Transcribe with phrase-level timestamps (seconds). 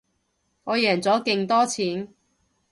[0.63, 2.11] 我贏咗勁多錢